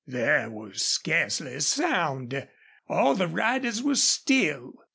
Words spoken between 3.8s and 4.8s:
were still.